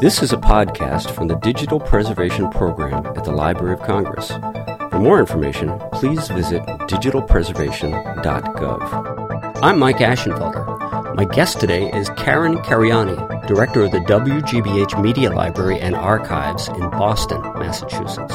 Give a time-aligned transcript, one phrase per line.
[0.00, 4.28] This is a podcast from the Digital Preservation Program at the Library of Congress.
[4.28, 9.60] For more information, please visit digitalpreservation.gov.
[9.60, 11.16] I'm Mike Ashenfelder.
[11.16, 16.90] My guest today is Karen Cariani, Director of the WGBH Media Library and Archives in
[16.90, 18.34] Boston, Massachusetts.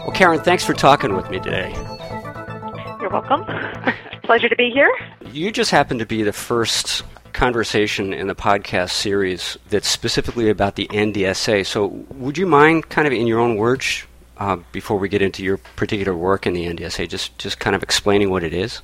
[0.00, 1.74] Well, Karen, thanks for talking with me today.
[3.02, 3.44] You're welcome.
[4.22, 4.90] Pleasure to be here.
[5.30, 7.02] You just happen to be the first
[7.36, 11.64] conversation in the podcast series that's specifically about the NDSA.
[11.66, 14.04] So, would you mind, kind of in your own words,
[14.38, 17.82] uh, before we get into your particular work in the NDSA, just just kind of
[17.82, 18.82] explaining what it is?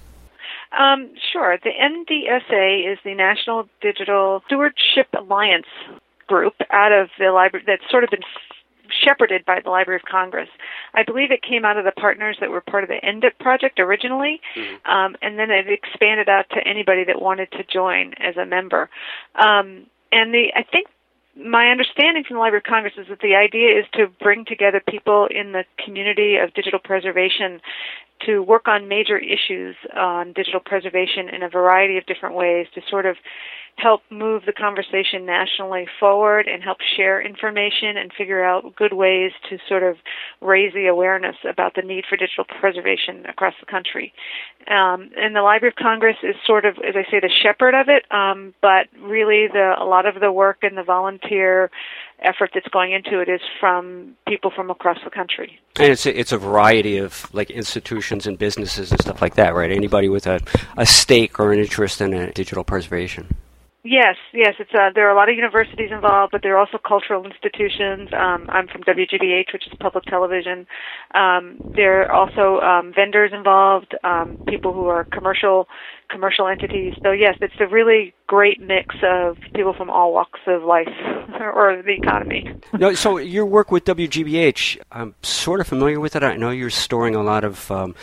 [0.78, 1.58] Um, sure.
[1.62, 5.66] The NDSA is the National Digital Stewardship Alliance
[6.27, 8.22] group out of the library that's sort of been
[9.05, 10.48] shepherded by the Library of Congress.
[10.95, 13.80] I believe it came out of the partners that were part of the NDIIPP project
[13.80, 14.91] originally, mm-hmm.
[14.91, 18.91] um, and then it expanded out to anybody that wanted to join as a member.
[19.34, 20.89] Um, and the I think
[21.36, 24.83] my understanding from the Library of Congress is that the idea is to bring together
[24.86, 27.61] people in the community of digital preservation
[28.27, 32.81] to work on major issues on digital preservation in a variety of different ways to
[32.89, 33.17] sort of
[33.77, 39.33] help move the conversation nationally forward and help share information and figure out good ways
[39.48, 39.97] to sort of
[40.41, 44.12] raise the awareness about the need for digital preservation across the country.
[44.69, 47.89] Um, and the Library of Congress is sort of, as I say, the shepherd of
[47.89, 51.70] it, um, but really the a lot of the work and the volunteer
[52.20, 55.59] effort that's going into it is from people from across the country.
[55.77, 59.55] And it's a, it's a variety of like institutions and businesses and stuff like that,
[59.55, 59.70] right?
[59.70, 60.41] Anybody with a,
[60.77, 63.34] a stake or an interest in a digital preservation.
[63.84, 64.55] Yes, yes.
[64.61, 68.11] It's uh, there are a lot of universities involved, but there are also cultural institutions.
[68.12, 70.69] Um, I'm from WGBH, which is public television.
[71.16, 75.66] Um, there are also um, vendors involved, um, people who are commercial
[76.10, 76.94] commercial entities.
[77.03, 80.86] So yes, it's a really great mix of people from all walks of life
[81.41, 82.55] or the economy.
[82.72, 86.22] no, so your work with WGBH, I'm sort of familiar with it.
[86.22, 87.97] I know you're storing a lot of um,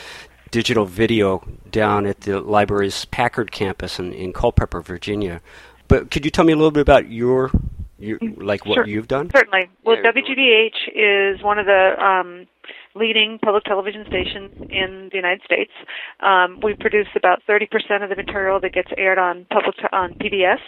[0.52, 5.42] digital video down at the library's Packard campus in, in Culpeper, Virginia.
[5.90, 7.52] But could you tell me a little bit about your,
[7.98, 8.88] your like what sure.
[8.88, 9.30] you've done?
[9.36, 9.70] Certainly.
[9.84, 10.12] Well, yeah.
[10.12, 12.48] WGBH is one of the um,
[12.96, 15.72] leading public television stations in the United States.
[16.20, 20.14] Um, we produce about 30% of the material that gets aired on public t- on
[20.14, 20.62] PBS.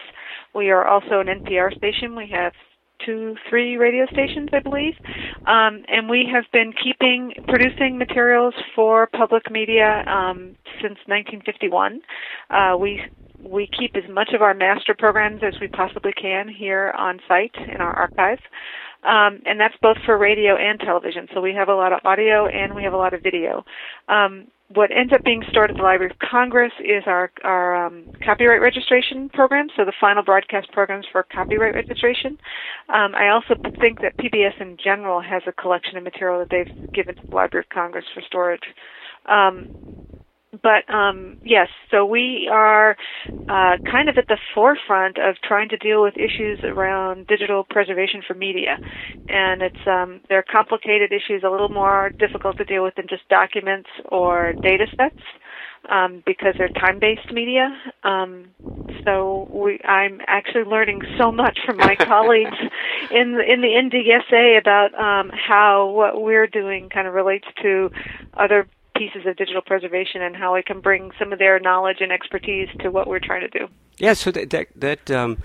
[0.53, 2.15] We are also an NPR station.
[2.15, 2.53] We have
[3.05, 4.93] two, three radio stations, I believe.
[5.47, 12.01] Um, and we have been keeping producing materials for public media um, since 1951.
[12.49, 13.01] Uh, we
[13.43, 17.55] we keep as much of our master programs as we possibly can here on site
[17.55, 18.39] in our archive.
[19.03, 21.27] Um, and that's both for radio and television.
[21.33, 23.65] So we have a lot of audio and we have a lot of video.
[24.07, 28.05] Um, what ends up being stored at the Library of Congress is our our um,
[28.23, 32.37] copyright registration program, so the final broadcast programs for copyright registration.
[32.89, 36.93] Um, I also think that PBS in general has a collection of material that they've
[36.93, 38.63] given to the Library of Congress for storage.
[39.25, 39.69] Um,
[40.51, 42.97] but um, yes, so we are
[43.27, 48.21] uh, kind of at the forefront of trying to deal with issues around digital preservation
[48.27, 48.77] for media,
[49.29, 53.27] and it's um, they're complicated issues, a little more difficult to deal with than just
[53.29, 55.21] documents or data sets.
[55.89, 57.75] Um, because they're time-based media.
[58.03, 58.49] Um,
[59.03, 62.55] so we, I'm actually learning so much from my colleagues
[63.09, 67.89] in the, in the NDSA about um, how what we're doing kind of relates to
[68.35, 68.67] other
[69.01, 72.69] pieces of digital preservation and how I can bring some of their knowledge and expertise
[72.81, 73.67] to what we're trying to do.
[73.97, 75.39] Yeah, so that that, that um,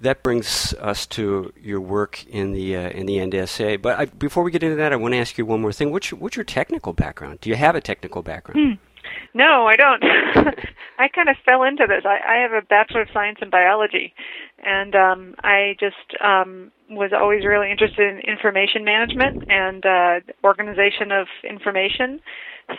[0.00, 3.80] that brings us to your work in the uh, in the NDSA.
[3.80, 5.92] But I, before we get into that, I want to ask you one more thing.
[5.92, 7.40] What's your, what's your technical background?
[7.40, 8.78] Do you have a technical background?
[8.78, 8.91] Hmm.
[9.34, 10.02] No, I don't.
[10.98, 12.04] I kind of fell into this.
[12.04, 14.14] I, I have a bachelor of science in biology,
[14.62, 21.10] and um, I just um, was always really interested in information management and uh, organization
[21.12, 22.20] of information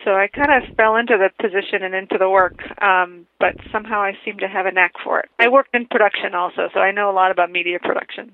[0.04, 4.02] so I kind of fell into the position and into the work, um, but somehow
[4.02, 5.30] I seem to have a knack for it.
[5.40, 8.32] I worked in production also, so I know a lot about media production.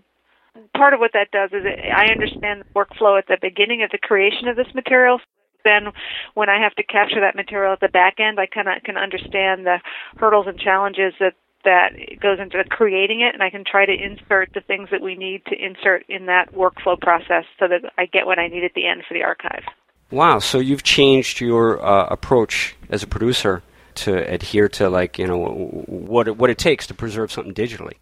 [0.76, 3.92] Part of what that does is it, I understand the workflow at the beginning of
[3.92, 5.20] the creation of this material.
[5.64, 5.92] Then,
[6.34, 8.98] when I have to capture that material at the back end, I kind of can
[8.98, 9.80] understand the
[10.18, 11.34] hurdles and challenges that
[11.66, 11.90] that
[12.22, 15.44] goes into creating it, and I can try to insert the things that we need
[15.48, 18.88] to insert in that workflow process so that I get what I need at the
[18.88, 19.64] end for the archive.
[20.12, 23.62] Wow, so you've changed your uh, approach as a producer
[23.96, 27.98] to adhere to like you know what what it takes to preserve something digitally.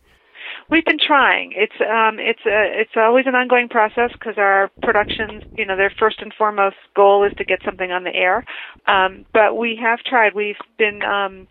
[0.70, 1.54] We've been trying.
[1.56, 5.94] It's um, it's a, it's always an ongoing process because our productions, you know, their
[5.98, 8.44] first and foremost goal is to get something on the air.
[8.86, 10.34] Um, but we have tried.
[10.36, 11.48] We've been um,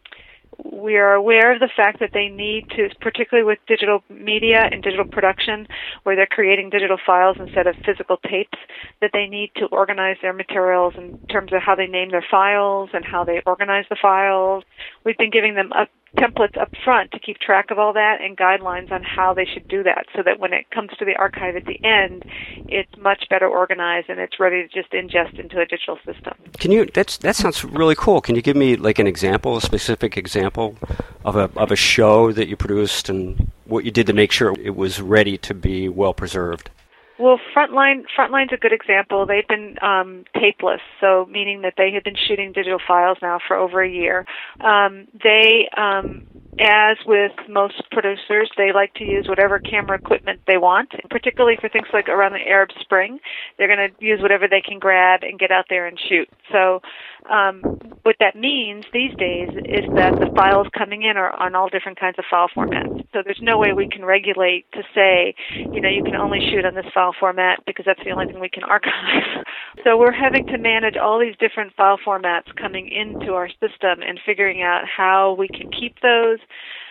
[0.65, 4.83] we are aware of the fact that they need to, particularly with digital media and
[4.83, 5.67] digital production,
[6.03, 8.59] where they're creating digital files instead of physical tapes,
[9.01, 12.91] that they need to organize their materials in terms of how they name their files
[12.93, 14.65] and how they organize the files.
[15.05, 18.37] We've been giving them up templates up front to keep track of all that and
[18.37, 21.57] guidelines on how they should do that so that when it comes to the archive
[21.57, 22.25] at the end
[22.69, 26.35] it's much better organized and it's ready to just ingest into a digital system.
[26.59, 28.21] Can you that's that sounds really cool.
[28.21, 30.77] Can you give me like an example, a specific example
[31.25, 34.55] of a of a show that you produced and what you did to make sure
[34.63, 36.71] it was ready to be well preserved?
[37.19, 39.25] Well, Frontline Frontline's a good example.
[39.25, 43.57] They've been um, tapeless, so meaning that they have been shooting digital files now for
[43.57, 44.27] over a year.
[44.61, 46.27] Um, they, um,
[46.61, 51.71] as with most producers, they like to use whatever camera equipment they want, particularly for
[51.71, 53.19] things like around the Arab Spring.
[53.57, 56.29] They're going to use whatever they can grab and get out there and shoot.
[56.53, 56.83] So
[57.31, 57.61] um,
[58.03, 61.99] what that means these days is that the files coming in are on all different
[61.99, 63.05] kinds of file formats.
[63.13, 65.35] So there's no way we can regulate to say,
[65.73, 68.41] you know, you can only shoot on this file format because that's the only thing
[68.41, 69.45] we can archive.
[69.85, 74.21] so we're having to manage all these different file formats coming into our system and
[74.25, 76.39] figuring out how we can keep those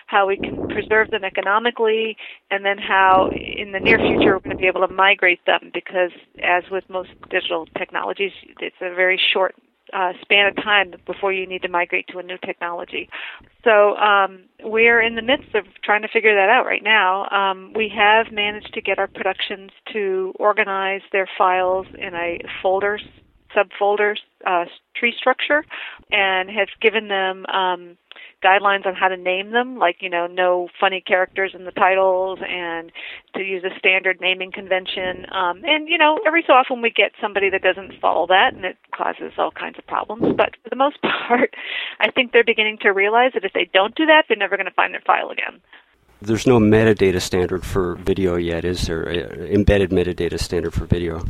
[0.07, 2.15] how we can preserve them economically,
[2.51, 5.71] and then how in the near future we're going to be able to migrate them
[5.73, 6.11] because
[6.43, 9.55] as with most digital technologies, it's a very short
[9.93, 13.09] uh, span of time before you need to migrate to a new technology.
[13.63, 17.29] So um, we're in the midst of trying to figure that out right now.
[17.29, 23.03] Um, we have managed to get our productions to organize their files in a folders,
[23.55, 24.65] subfolders uh,
[24.95, 25.65] tree structure,
[26.11, 27.97] and have given them um,
[28.45, 32.39] guidelines on how to name them, like, you know, no funny characters in the titles
[32.47, 32.91] and
[33.35, 35.25] to use a standard naming convention.
[35.31, 38.65] Um, and, you know, every so often we get somebody that doesn't follow that and
[38.65, 40.35] it causes all kinds of problems.
[40.37, 41.55] But for the most part,
[41.99, 44.67] I think they're beginning to realize that if they don't do that, they're never going
[44.67, 45.61] to find their file again.
[46.21, 49.09] There's no metadata standard for video yet, is there?
[49.51, 51.25] Embedded metadata standard for video?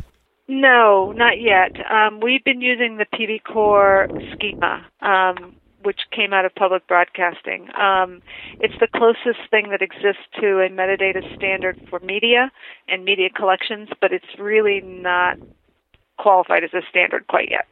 [0.48, 1.72] No, not yet.
[1.90, 7.68] Um, we've been using the PBCore schema, um, which came out of public broadcasting.
[7.78, 8.20] Um,
[8.60, 12.50] it's the closest thing that exists to a metadata standard for media
[12.88, 15.38] and media collections, but it's really not
[16.18, 17.68] qualified as a standard quite yet.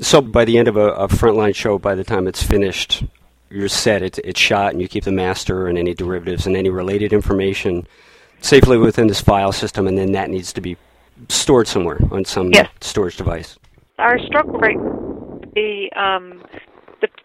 [0.00, 3.04] So by the end of a, a frontline show, by the time it's finished,
[3.48, 4.02] you're set.
[4.02, 7.86] It's, it's shot, and you keep the master and any derivatives and any related information
[8.40, 10.76] safely within this file system, and then that needs to be
[11.28, 12.68] stored somewhere on some yes.
[12.80, 13.56] storage device.
[13.98, 14.78] Our struggle rate
[15.54, 16.42] the um,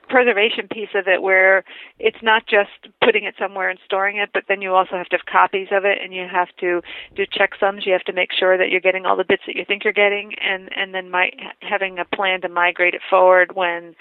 [0.07, 1.63] preservation piece of it where
[1.99, 5.17] it's not just putting it somewhere and storing it, but then you also have to
[5.17, 6.81] have copies of it and you have to
[7.15, 7.85] do checksums.
[7.85, 9.93] You have to make sure that you're getting all the bits that you think you're
[9.93, 11.31] getting and, and then my,
[11.61, 13.95] having a plan to migrate it forward when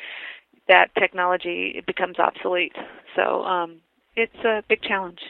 [0.68, 2.74] that technology becomes obsolete.
[3.14, 3.76] So um,
[4.16, 5.20] it's a big challenge.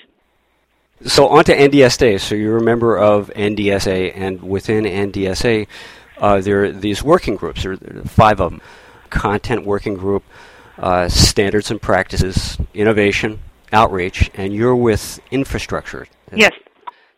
[1.04, 2.20] So on to NDSA.
[2.20, 5.66] So you're a member of NDSA, and within NDSA,
[6.18, 7.64] uh, there are these working groups.
[7.64, 8.60] There are five of them
[9.10, 10.24] content working group,
[10.78, 13.40] uh, standards and practices, innovation,
[13.72, 16.06] outreach, and you're with infrastructure.
[16.34, 16.52] Yes.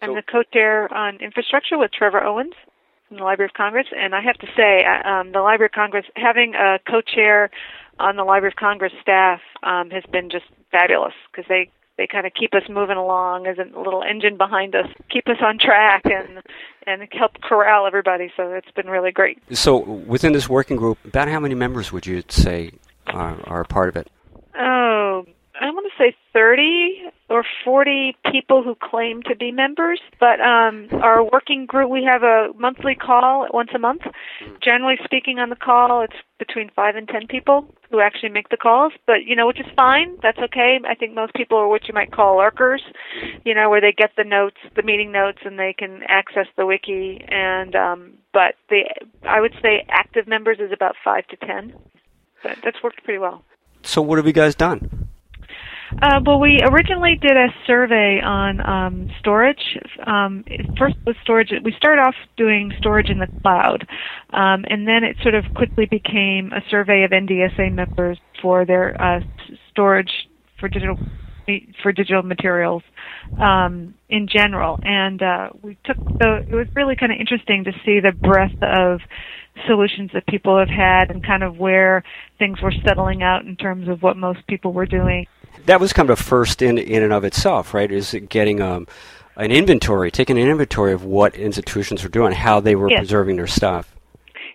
[0.00, 2.55] I'm the co-chair on infrastructure with Trevor Owens
[3.08, 5.72] from the Library of Congress, and I have to say, uh, um, the Library of
[5.72, 7.50] Congress having a co-chair
[7.99, 12.26] on the Library of Congress staff um, has been just fabulous because they they kind
[12.26, 16.03] of keep us moving along as a little engine behind us, keep us on track,
[16.05, 16.43] and
[16.86, 18.31] and help corral everybody.
[18.36, 19.38] So it's been really great.
[19.50, 22.70] So within this working group, about how many members would you say
[23.08, 24.08] are, are part of it?
[24.58, 25.24] Oh,
[25.60, 30.00] I want to say 30 or 40 people who claim to be members.
[30.20, 34.03] But um, our working group, we have a monthly call once a month.
[34.62, 38.56] Generally speaking, on the call, it's between five and 10 people who actually make the
[38.56, 38.93] calls.
[39.06, 40.17] But you know, which is fine.
[40.22, 40.79] That's okay.
[40.88, 42.82] I think most people are what you might call lurkers.
[43.44, 46.67] You know, where they get the notes, the meeting notes, and they can access the
[46.67, 47.24] wiki.
[47.29, 48.84] And um, but the
[49.29, 51.74] I would say active members is about five to 10.
[52.42, 53.44] But that's worked pretty well.
[53.82, 55.08] So what have you guys done?
[56.02, 59.78] Uh, well, we originally did a survey on um, storage.
[60.06, 60.44] Um,
[60.78, 61.50] first was storage.
[61.64, 63.86] We started off doing storage in the cloud,
[64.30, 69.00] um, and then it sort of quickly became a survey of NDSA members for their
[69.00, 69.20] uh,
[69.70, 70.28] storage
[70.60, 70.98] for digital
[71.82, 72.82] for digital materials
[73.40, 74.78] um, in general.
[74.82, 76.44] And uh, we took the.
[76.48, 79.00] It was really kind of interesting to see the breadth of
[79.67, 82.03] solutions that people have had and kind of where
[82.38, 85.27] things were settling out in terms of what most people were doing
[85.67, 87.91] that was kind of a first in in and of itself, right?
[87.91, 88.86] Is getting um,
[89.36, 93.00] an inventory, taking an inventory of what institutions were doing, how they were yes.
[93.00, 93.94] preserving their stuff.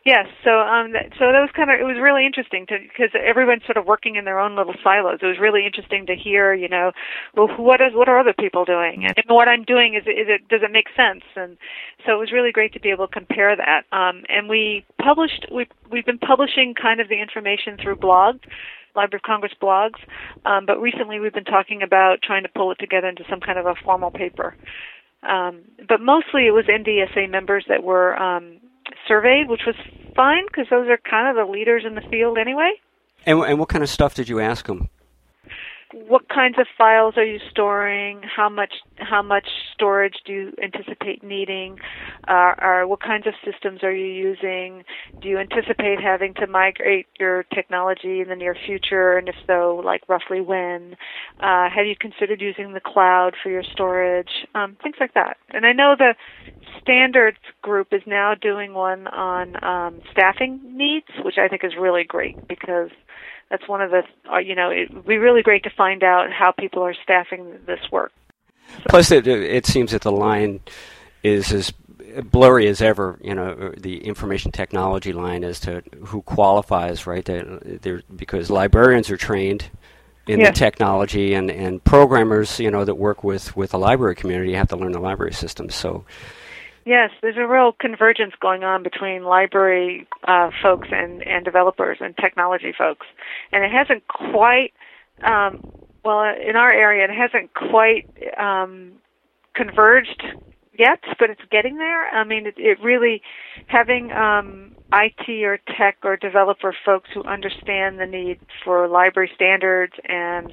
[0.06, 3.64] Yes, so um, so that was kind of it was really interesting to because everyone's
[3.64, 5.20] sort of working in their own little silos.
[5.22, 6.92] It was really interesting to hear, you know,
[7.38, 10.50] well, what is what are other people doing, and what I'm doing is is it
[10.50, 11.24] does it make sense?
[11.38, 11.56] And
[12.06, 13.84] so it was really great to be able to compare that.
[13.96, 18.40] Um, and we published we we've been publishing kind of the information through blog.
[18.96, 19.98] Library of Congress blogs,
[20.46, 23.58] um, but recently we've been talking about trying to pull it together into some kind
[23.58, 24.56] of a formal paper.
[25.28, 28.58] Um, but mostly it was NDSA members that were um,
[29.08, 29.76] surveyed, which was
[30.16, 32.74] fine because those are kind of the leaders in the field anyway.
[33.26, 34.90] And, and what kind of stuff did you ask them?
[35.94, 38.22] What kinds of files are you storing?
[38.24, 41.78] How much how much storage do you anticipate needing?
[42.28, 44.84] Uh, or what kinds of systems are you using?
[45.22, 49.18] Do you anticipate having to migrate your technology in the near future?
[49.18, 50.96] And if so, like roughly when?
[51.40, 54.48] Uh, have you considered using the cloud for your storage?
[54.56, 55.38] Um, things like that.
[55.52, 56.16] And I know the
[56.82, 62.04] standards group is now doing one on um, staffing needs, which I think is really
[62.04, 62.90] great because
[63.54, 66.32] that's one of the uh, you know it would be really great to find out
[66.32, 68.12] how people are staffing this work.
[68.90, 70.60] Plus, it it seems that the line
[71.22, 71.72] is as
[72.32, 73.20] blurry as ever.
[73.24, 77.24] You know, the information technology line as to who qualifies, right?
[77.24, 79.70] They're, because librarians are trained
[80.26, 80.50] in yes.
[80.50, 84.70] the technology, and and programmers, you know, that work with with the library community have
[84.70, 85.70] to learn the library system.
[85.70, 86.06] So
[86.86, 92.16] Yes, there's a real convergence going on between library uh, folks and, and developers and
[92.18, 93.08] technology folks,
[93.52, 94.74] and it hasn't quite.
[95.24, 95.64] Um,
[96.04, 98.94] well, in our area, it hasn't quite um,
[99.56, 100.22] converged
[100.78, 102.10] yet, but it's getting there.
[102.10, 103.22] I mean, it, it really
[103.68, 109.94] having um, IT or tech or developer folks who understand the need for library standards
[110.04, 110.52] and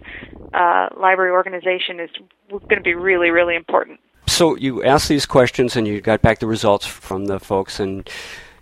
[0.54, 2.10] uh, library organization is
[2.50, 3.99] going to be really, really important
[4.30, 8.08] so you asked these questions and you got back the results from the folks and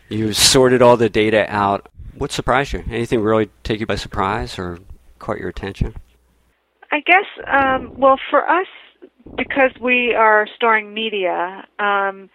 [0.09, 1.89] you sorted all the data out.
[2.17, 2.83] What surprised you?
[2.91, 4.79] Anything really take you by surprise or
[5.19, 5.95] caught your attention?
[6.91, 8.67] I guess, um, well, for us,
[9.37, 12.31] because we are storing media, um,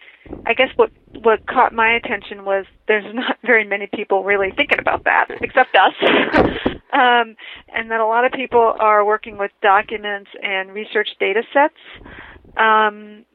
[0.45, 4.79] I guess what what caught my attention was there's not very many people really thinking
[4.79, 5.93] about that, except us,
[6.93, 7.35] um,
[7.73, 11.73] and that a lot of people are working with documents and research data sets
[12.57, 13.25] um,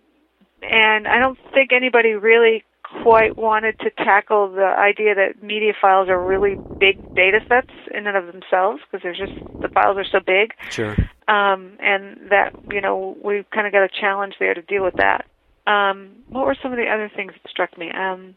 [0.63, 2.65] and I don't think anybody really
[3.03, 8.07] quite wanted to tackle the idea that media files are really big data sets in
[8.07, 10.55] and of themselves because there's just the files are so big.
[10.71, 10.97] Sure.
[11.29, 14.95] Um, and that you know we've kind of got a challenge there to deal with
[14.97, 15.27] that.
[15.67, 17.91] Um, what were some of the other things that struck me?
[17.91, 18.35] Um,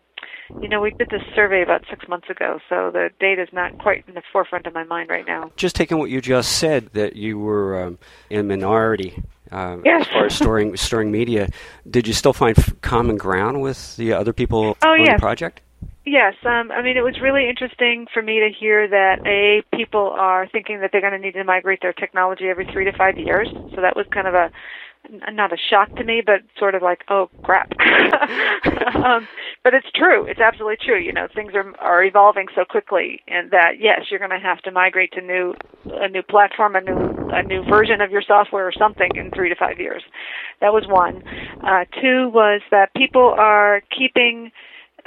[0.62, 3.78] you know, we did this survey about six months ago, so the data is not
[3.80, 5.50] quite in the forefront of my mind right now.
[5.56, 10.08] Just taking what you just said, that you were um, in minority uh, yes.
[10.08, 11.48] as far as storing storing media.
[11.90, 15.18] Did you still find f- common ground with the other people oh, on yes.
[15.18, 15.62] the project?
[16.06, 20.14] Yes, um, I mean it was really interesting for me to hear that a people
[20.18, 23.18] are thinking that they're going to need to migrate their technology every three to five
[23.18, 23.48] years.
[23.76, 24.52] So that was kind of a
[25.10, 27.72] not a shock to me, but sort of like, oh crap.
[28.96, 29.28] um,
[29.64, 30.26] but it's true.
[30.26, 31.00] It's absolutely true.
[31.00, 34.60] You know, things are are evolving so quickly, and that yes, you're going to have
[34.62, 35.54] to migrate to new
[35.86, 39.50] a new platform, a new a new version of your software or something in three
[39.50, 40.04] to five years.
[40.62, 41.24] That was one.
[41.64, 44.52] Uh, two was that people are keeping.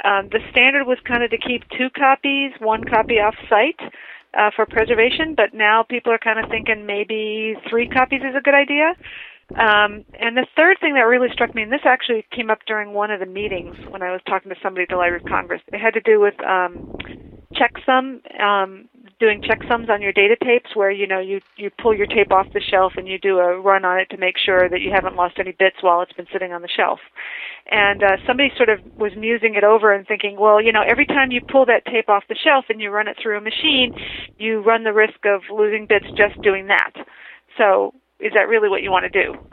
[0.04, 3.80] Um, the standard was kind of to keep two copies, one copy off site.
[4.36, 8.40] Uh, for preservation, but now people are kind of thinking maybe three copies is a
[8.40, 8.92] good idea.
[9.50, 12.92] Um, and the third thing that really struck me, and this actually came up during
[12.92, 15.60] one of the meetings when I was talking to somebody at the Library of Congress,
[15.72, 16.96] it had to do with um,
[17.54, 18.88] checksum, um,
[19.20, 22.46] doing checksums on your data tapes, where you know you you pull your tape off
[22.52, 25.14] the shelf and you do a run on it to make sure that you haven't
[25.14, 27.00] lost any bits while it's been sitting on the shelf.
[27.70, 31.06] And uh, somebody sort of was musing it over and thinking, well, you know, every
[31.06, 33.92] time you pull that tape off the shelf and you run it through a machine,
[34.38, 36.92] you run the risk of losing bits just doing that.
[37.56, 39.34] So is that really what you want to do?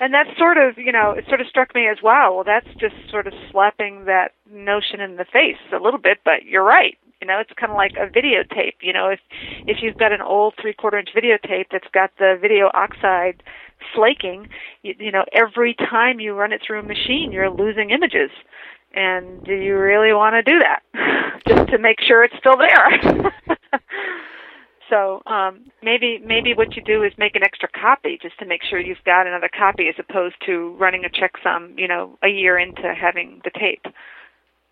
[0.00, 2.68] and that sort of, you know, it sort of struck me as, wow, well, that's
[2.78, 6.98] just sort of slapping that notion in the face a little bit, but you're right.
[7.20, 8.74] You know, it's kind of like a videotape.
[8.82, 9.20] You know, if
[9.66, 13.42] if you've got an old three-quarter inch videotape that's got the video oxide
[13.94, 14.48] flaking,
[14.82, 18.30] you, you know, every time you run it through a machine, you're losing images.
[18.94, 20.82] And do you really want to do that
[21.48, 23.32] just to make sure it's still there?
[24.88, 28.62] So um, maybe maybe what you do is make an extra copy just to make
[28.62, 32.58] sure you've got another copy, as opposed to running a checksum, you know, a year
[32.58, 33.84] into having the tape.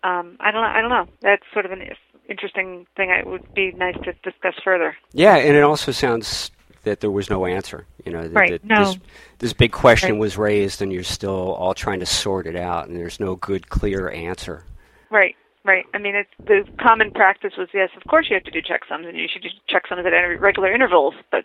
[0.03, 1.07] Um, I don't I don't know.
[1.21, 1.81] That's sort of an
[2.29, 3.09] interesting thing.
[3.09, 4.95] It would be nice to discuss further.
[5.13, 6.51] Yeah, and it also sounds
[6.83, 7.85] that there was no answer.
[8.05, 8.51] You know, right.
[8.51, 8.85] that no.
[8.85, 8.99] this,
[9.39, 10.19] this big question right.
[10.19, 13.69] was raised, and you're still all trying to sort it out, and there's no good,
[13.69, 14.63] clear answer.
[15.09, 15.35] Right.
[15.65, 15.85] Right.
[15.95, 19.07] I mean, it's the common practice was yes, of course you have to do checksums,
[19.07, 21.15] and you should do checksums at regular intervals.
[21.31, 21.43] But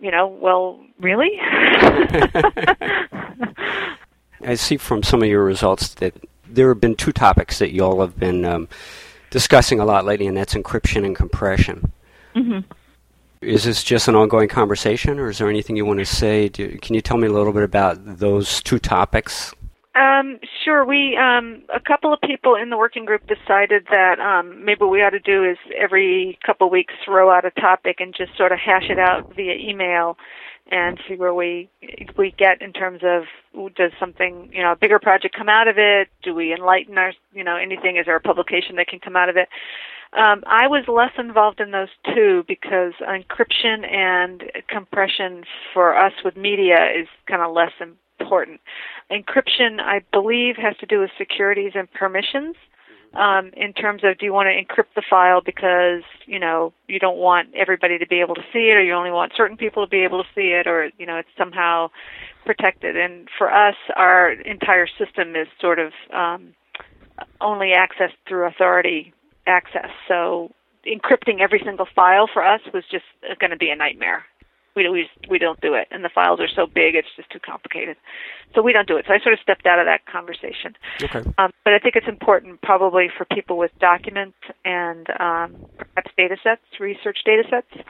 [0.00, 1.32] you know, well, really?
[4.46, 6.14] I see from some of your results that
[6.48, 8.66] there have been two topics that you all have been um,
[9.28, 11.92] discussing a lot lately, and that's encryption and compression.
[12.34, 12.60] Mm-hmm.
[13.42, 16.48] Is this just an ongoing conversation, or is there anything you want to say?
[16.48, 19.54] Do, can you tell me a little bit about those two topics?
[19.94, 20.84] Um, sure.
[20.84, 24.90] We um, a couple of people in the working group decided that um, maybe what
[24.90, 28.36] we ought to do is every couple of weeks throw out a topic and just
[28.36, 30.16] sort of hash it out via email
[30.72, 31.68] and see where we
[32.16, 33.24] we get in terms of
[33.76, 36.08] does something you know a bigger project come out of it?
[36.24, 37.96] Do we enlighten our you know anything?
[37.96, 39.48] Is there a publication that can come out of it?
[40.12, 46.36] Um, I was less involved in those two because encryption and compression for us with
[46.36, 47.72] media is kind of less
[48.18, 48.60] important.
[49.10, 52.56] Encryption, I believe, has to do with securities and permissions.
[53.14, 56.98] Um, in terms of do you want to encrypt the file because you know you
[56.98, 59.86] don't want everybody to be able to see it, or you only want certain people
[59.86, 61.90] to be able to see it, or you know it's somehow
[62.44, 62.96] protected.
[62.96, 66.54] And for us, our entire system is sort of um,
[67.40, 69.12] only accessed through authority
[69.46, 69.90] access.
[70.08, 70.50] So
[70.86, 73.04] encrypting every single file for us was just
[73.38, 74.24] going to be a nightmare.
[74.76, 77.40] We we we don't do it, and the files are so big it's just too
[77.40, 77.96] complicated.
[78.54, 79.04] So we don't do it.
[79.06, 80.76] So I sort of stepped out of that conversation.
[81.02, 81.22] Okay.
[81.38, 86.36] Um, but I think it's important probably for people with documents and um, perhaps data
[86.42, 87.86] sets, research data sets.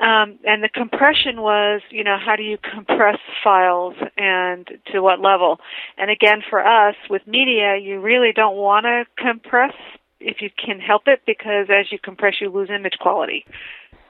[0.00, 5.20] Um, and the compression was, you know, how do you compress files and to what
[5.20, 5.58] level?
[5.96, 9.72] And again, for us with media, you really don't want to compress
[10.20, 13.44] if you can help it because as you compress, you lose image quality.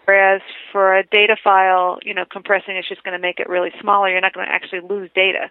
[0.07, 3.71] Whereas for a data file, you know, compressing is just going to make it really
[3.81, 4.09] smaller.
[4.09, 5.51] You're not going to actually lose data,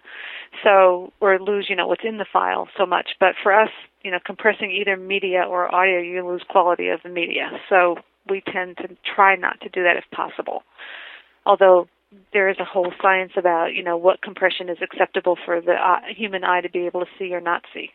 [0.64, 3.10] so or lose, you know, what's in the file so much.
[3.20, 3.68] But for us,
[4.02, 7.50] you know, compressing either media or audio, you lose quality of the media.
[7.68, 7.96] So
[8.28, 10.62] we tend to try not to do that if possible.
[11.44, 11.88] Although
[12.32, 16.00] there is a whole science about, you know, what compression is acceptable for the uh,
[16.16, 17.90] human eye to be able to see or not see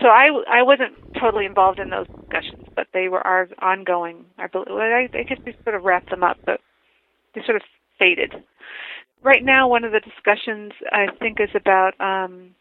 [0.00, 4.24] so I, I wasn't totally involved in those discussions, but they were our ongoing.
[4.38, 6.60] I, I, I guess we sort of wrapped them up, but
[7.34, 7.62] they sort of
[7.98, 8.34] faded.
[9.22, 12.54] Right now, one of the discussions I think is about um,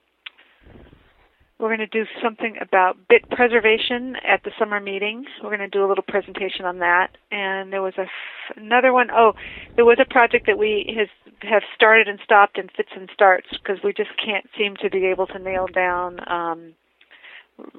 [1.60, 5.26] we're going to do something about bit preservation at the summer meeting.
[5.43, 7.10] We're going to do a little presentation on that.
[7.32, 8.06] And there was a
[8.60, 9.10] another one.
[9.12, 9.34] Oh,
[9.76, 11.08] there was a project that we has
[11.50, 15.06] have started and stopped and fits and starts because we just can't seem to be
[15.06, 16.19] able to nail down.
[16.30, 16.73] Um,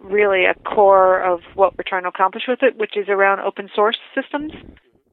[0.03, 3.69] really a core of what we're trying to accomplish with it, which is around open
[3.75, 4.53] source systems.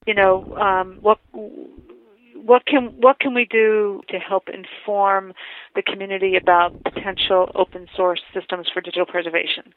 [0.06, 1.20] You know, um, what
[2.46, 5.34] what can what can we do to help inform
[5.74, 9.74] the community about potential open source systems for digital preservation?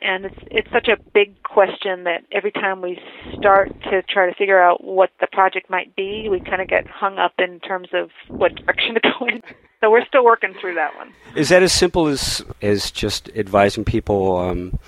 [0.00, 2.98] And it's it's such a big question that every time we
[3.38, 6.86] start to try to figure out what the project might be, we kind of get
[6.86, 9.42] hung up in terms of what direction to go in.
[9.82, 11.12] So we're still working through that one.
[11.36, 14.78] Is that as simple as as just advising people, um,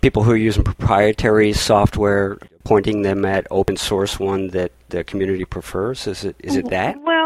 [0.00, 5.44] people who are using proprietary software, pointing them at open source one that the community
[5.44, 6.06] prefers?
[6.06, 7.00] Is it is it that?
[7.02, 7.17] Well,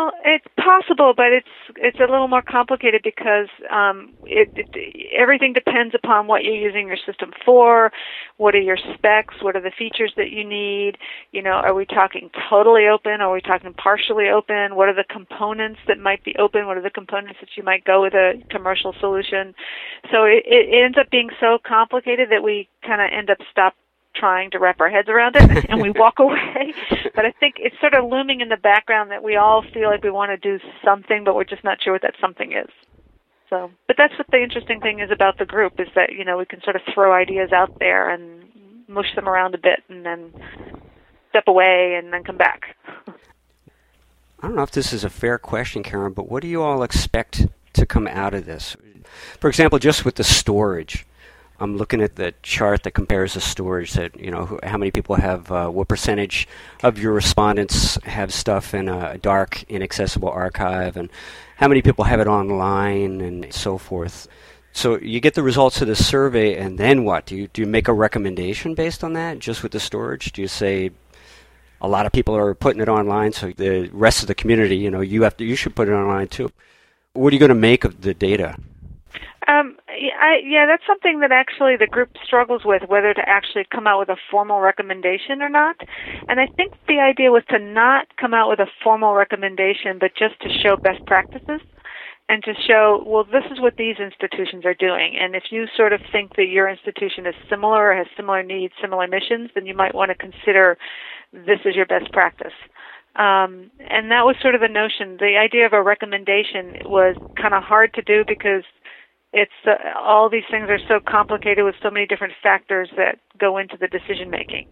[0.62, 6.26] possible, but it's it's a little more complicated because um, it, it, everything depends upon
[6.26, 7.90] what you're using your system for.
[8.36, 9.34] What are your specs?
[9.42, 10.96] What are the features that you need?
[11.32, 13.20] You know, are we talking totally open?
[13.20, 14.76] Are we talking partially open?
[14.76, 16.66] What are the components that might be open?
[16.66, 19.54] What are the components that you might go with a commercial solution?
[20.12, 23.74] So it, it ends up being so complicated that we kind of end up stop
[24.14, 26.74] trying to wrap our heads around it and we walk away.
[27.14, 30.02] But I think it's sort of looming in the background that we all feel like
[30.02, 32.70] we want to do something, but we're just not sure what that something is.
[33.50, 36.38] So, but that's what the interesting thing is about the group is that you know
[36.38, 38.44] we can sort of throw ideas out there and
[38.88, 40.32] mush them around a bit and then
[41.28, 42.76] step away and then come back.
[44.42, 46.82] I don't know if this is a fair question, Karen, but what do you all
[46.82, 48.76] expect to come out of this?
[49.38, 51.06] For example, just with the storage
[51.60, 55.16] I'm looking at the chart that compares the storage that you know how many people
[55.16, 56.48] have uh, what percentage
[56.82, 61.08] of your respondents have stuff in a dark inaccessible archive and
[61.56, 64.26] how many people have it online and so forth.
[64.72, 67.26] So you get the results of the survey and then what?
[67.26, 70.32] Do you do you make a recommendation based on that just with the storage?
[70.32, 70.90] Do you say
[71.80, 74.90] a lot of people are putting it online so the rest of the community, you
[74.90, 76.50] know, you have to you should put it online too.
[77.12, 78.56] What are you going to make of the data?
[79.46, 79.76] Um,
[80.18, 84.00] I, yeah, that's something that actually the group struggles with, whether to actually come out
[84.00, 85.76] with a formal recommendation or not.
[86.28, 90.12] And I think the idea was to not come out with a formal recommendation, but
[90.16, 91.60] just to show best practices
[92.28, 95.16] and to show, well, this is what these institutions are doing.
[95.20, 98.72] And if you sort of think that your institution is similar or has similar needs,
[98.80, 100.78] similar missions, then you might want to consider
[101.32, 102.54] this is your best practice.
[103.16, 105.18] Um, and that was sort of the notion.
[105.18, 108.64] The idea of a recommendation was kind of hard to do because
[109.32, 113.58] it's uh, all these things are so complicated with so many different factors that go
[113.58, 114.66] into the decision making.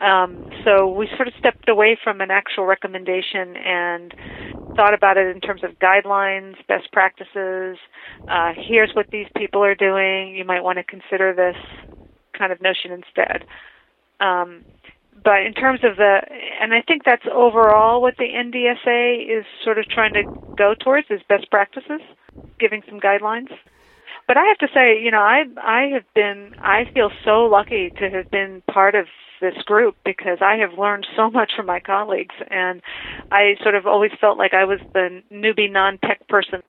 [0.00, 4.14] Um, so we sort of stepped away from an actual recommendation and
[4.74, 7.76] thought about it in terms of guidelines, best practices.
[8.26, 10.34] Uh, here's what these people are doing.
[10.34, 11.56] You might want to consider this
[12.36, 13.44] kind of notion instead.
[14.18, 14.64] Um,
[15.22, 16.20] but in terms of the,
[16.60, 20.22] and I think that's overall what the NDSA is sort of trying to
[20.56, 22.00] go towards is best practices,
[22.58, 23.50] giving some guidelines.
[24.26, 27.90] But I have to say, you know, I I have been, I feel so lucky
[27.98, 29.06] to have been part of
[29.40, 32.80] this group because I have learned so much from my colleagues, and
[33.30, 36.62] I sort of always felt like I was the newbie non-tech person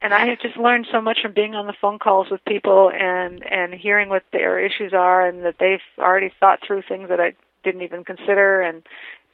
[0.00, 2.90] and I have just learned so much from being on the phone calls with people
[2.90, 7.20] and and hearing what their issues are and that they've already thought through things that
[7.20, 7.34] I
[7.64, 8.82] didn't even consider, and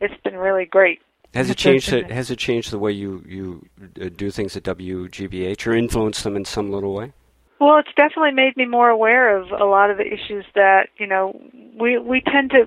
[0.01, 1.01] it's been really great.
[1.35, 1.91] Has it changed?
[1.91, 3.67] The, has it changed the way you you
[4.01, 7.13] uh, do things at WGBH, or influenced them in some little way?
[7.61, 11.07] Well, it's definitely made me more aware of a lot of the issues that you
[11.07, 11.41] know
[11.81, 12.67] we we tend to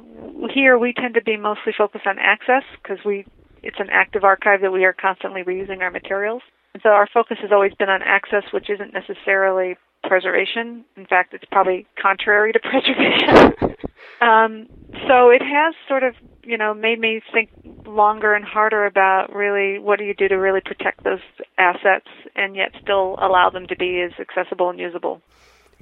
[0.54, 3.26] here we tend to be mostly focused on access because we
[3.64, 6.42] it's an active archive that we are constantly reusing our materials.
[6.74, 10.86] And so our focus has always been on access, which isn't necessarily preservation.
[10.96, 13.54] In fact, it's probably contrary to preservation.
[14.22, 14.68] um,
[15.08, 17.50] so it has sort of, you know, made me think
[17.88, 21.22] longer and harder about really what do you do to really protect those
[21.58, 25.22] assets and yet still allow them to be as accessible and usable.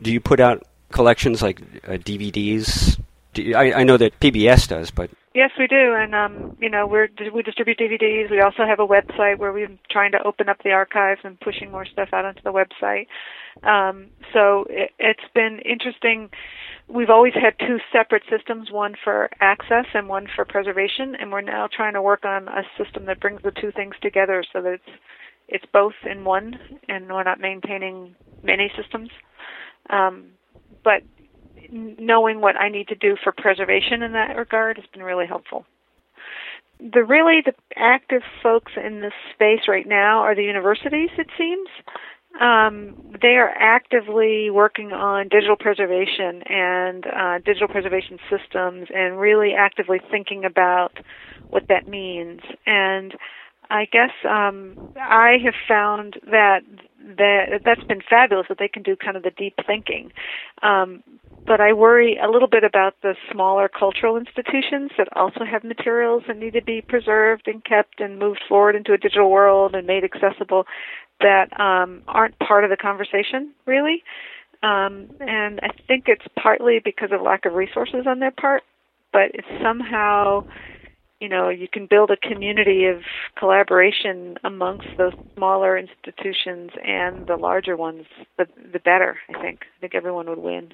[0.01, 2.99] Do you put out collections like uh, DVDs?
[3.33, 6.87] Do I, I know that PBS does, but Yes, we do, and um, you know
[6.87, 8.31] we're we distribute DVDs.
[8.31, 11.71] We also have a website where we're trying to open up the archives and pushing
[11.71, 13.07] more stuff out onto the website.
[13.61, 16.29] Um, so it, it's been interesting.
[16.87, 21.41] We've always had two separate systems, one for access and one for preservation, and we're
[21.41, 24.73] now trying to work on a system that brings the two things together so that
[24.73, 24.99] it's
[25.47, 26.55] it's both in one,
[26.89, 29.09] and we're not maintaining many systems.
[29.89, 30.31] Um,
[30.83, 31.03] but
[31.71, 35.65] knowing what I need to do for preservation in that regard has been really helpful.
[36.79, 41.09] The really the active folks in this space right now are the universities.
[41.17, 41.69] It seems
[42.41, 49.53] um, they are actively working on digital preservation and uh, digital preservation systems, and really
[49.57, 50.97] actively thinking about
[51.49, 52.41] what that means.
[52.65, 53.13] And
[53.69, 56.61] I guess um, I have found that
[57.17, 60.11] that that's been fabulous that they can do kind of the deep thinking.
[60.61, 61.03] Um,
[61.47, 66.23] but I worry a little bit about the smaller cultural institutions that also have materials
[66.27, 69.85] that need to be preserved and kept and moved forward into a digital world and
[69.85, 70.65] made accessible
[71.21, 74.03] that um, aren't part of the conversation really.
[74.63, 78.63] Um, and I think it's partly because of lack of resources on their part,
[79.13, 80.43] but it's somehow
[81.19, 83.01] you know you can build a community of
[83.37, 88.05] collaboration amongst those smaller institutions and the larger ones
[88.37, 90.73] the the better i think i think everyone would win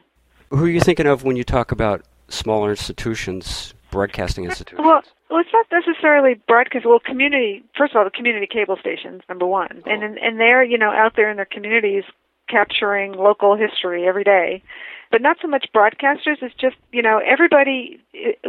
[0.52, 5.40] who are you thinking of when you talk about smaller institutions broadcasting institutions well well,
[5.40, 6.86] it's not necessarily broadcast.
[6.86, 7.64] Well, community.
[7.78, 10.16] First of all, the community cable stations, number one, and oh.
[10.22, 12.04] and they're you know out there in their communities
[12.50, 14.62] capturing local history every day
[15.12, 16.42] but not so much broadcasters.
[16.42, 18.00] It's just, you know, everybody,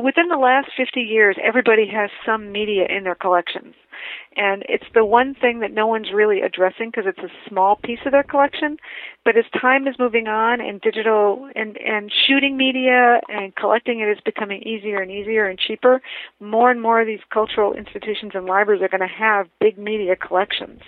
[0.01, 3.75] within the last 50 years, everybody has some media in their collections.
[4.37, 7.98] And it's the one thing that no one's really addressing because it's a small piece
[8.07, 8.79] of their collection.
[9.25, 14.09] But as time is moving on and digital and, and shooting media and collecting it
[14.09, 16.01] is becoming easier and easier and cheaper,
[16.40, 20.16] more and more of these cultural institutions and libraries are going to have big media
[20.16, 20.81] collections.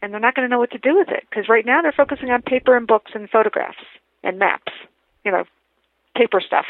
[0.00, 1.92] And they're not going to know what to do with it because right now they're
[1.92, 3.78] focusing on paper and books and photographs
[4.22, 4.72] and maps
[5.24, 5.44] you know,
[6.16, 6.66] paper stuff.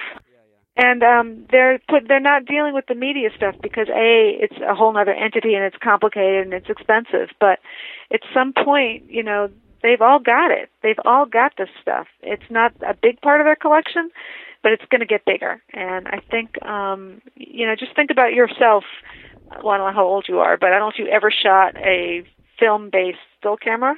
[0.76, 4.74] And um, they're put, they're not dealing with the media stuff because a it's a
[4.74, 7.28] whole other entity and it's complicated and it's expensive.
[7.38, 7.60] But
[8.12, 9.50] at some point, you know,
[9.84, 10.70] they've all got it.
[10.82, 12.08] They've all got this stuff.
[12.22, 14.10] It's not a big part of their collection,
[14.64, 15.62] but it's going to get bigger.
[15.72, 18.82] And I think, um, you know, just think about yourself.
[19.62, 21.30] Well, I don't know how old you are, but I don't know if you ever
[21.30, 22.24] shot a
[22.58, 23.94] film-based still camera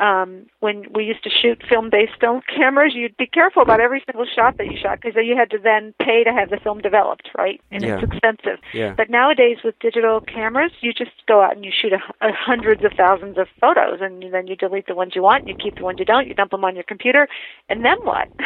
[0.00, 4.24] um, when we used to shoot film-based film cameras, you'd be careful about every single
[4.24, 7.28] shot that you shot because you had to then pay to have the film developed,
[7.36, 7.60] right?
[7.70, 7.96] And yeah.
[7.96, 8.58] it's expensive.
[8.72, 8.94] Yeah.
[8.96, 12.82] But nowadays with digital cameras, you just go out and you shoot a, a hundreds
[12.82, 15.84] of thousands of photos, and then you delete the ones you want, you keep the
[15.84, 17.28] ones you don't, you dump them on your computer,
[17.68, 18.28] and then what?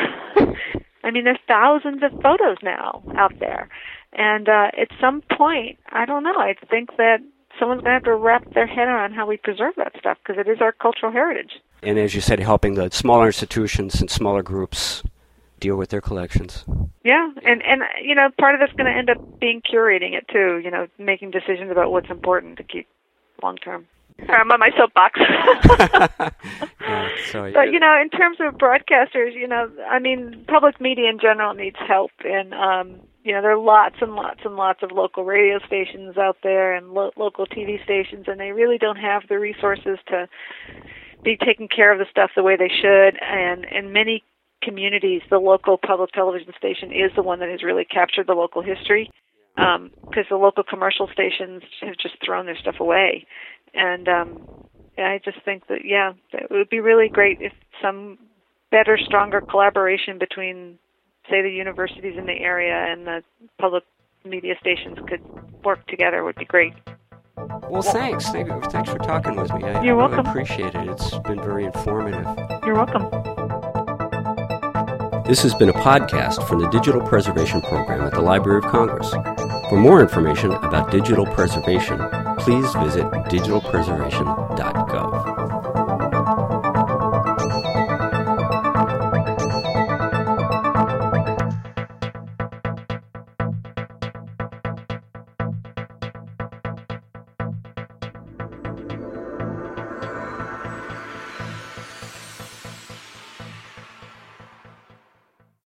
[1.04, 3.68] I mean, there's thousands of photos now out there,
[4.12, 6.36] and uh, at some point, I don't know.
[6.36, 7.18] I think that
[7.58, 10.38] someone's going to have to wrap their head around how we preserve that stuff because
[10.38, 11.60] it is our cultural heritage.
[11.82, 15.02] And as you said, helping the smaller institutions and smaller groups
[15.60, 16.64] deal with their collections.
[17.04, 20.26] Yeah, and and you know, part of that's going to end up being curating it
[20.28, 20.60] too.
[20.62, 22.86] You know, making decisions about what's important to keep
[23.42, 23.86] long term.
[24.28, 25.18] I'm on my soapbox.
[26.80, 31.10] yeah, so, but you know, in terms of broadcasters, you know, I mean, public media
[31.10, 34.82] in general needs help, and um, you know, there are lots and lots and lots
[34.82, 38.96] of local radio stations out there and lo- local TV stations, and they really don't
[38.96, 40.28] have the resources to
[41.24, 43.18] be taking care of the stuff the way they should.
[43.20, 44.22] And in many
[44.62, 48.62] communities, the local public television station is the one that has really captured the local
[48.62, 49.10] history
[49.56, 49.90] because um,
[50.28, 53.26] the local commercial stations have just thrown their stuff away.
[53.72, 54.46] And um,
[54.98, 58.18] I just think that, yeah, it would be really great if some
[58.70, 60.78] better, stronger collaboration between,
[61.28, 63.22] say, the universities in the area and the
[63.58, 63.84] public
[64.24, 65.20] media stations could
[65.64, 66.74] work together would be great.
[67.68, 68.28] Well, thanks.
[68.28, 69.64] Thanks for talking with me.
[69.64, 70.26] I, You're I welcome.
[70.26, 70.88] appreciate it.
[70.88, 72.24] It's been very informative.
[72.64, 73.10] You're welcome.
[75.26, 79.10] This has been a podcast from the Digital Preservation Program at the Library of Congress.
[79.70, 81.98] For more information about digital preservation,
[82.38, 85.43] please visit digitalpreservation.gov.